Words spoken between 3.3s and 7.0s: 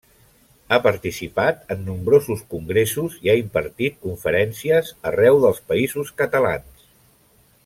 ha impartit conferències arreu dels Països Catalans.